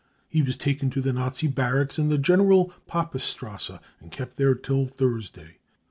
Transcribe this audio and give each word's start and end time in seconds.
He 0.27 0.41
was 0.41 0.57
taken 0.57 0.89
to 0.89 0.99
the 1.01 1.13
Nazi 1.13 1.45
barracks 1.45 1.99
in 1.99 2.09
the 2.09 2.17
General 2.17 2.73
Papestrasse 2.87 3.79
and 3.99 4.11
kept 4.11 4.35
there 4.35 4.55
till 4.55 4.87
Thursday. 4.87 5.59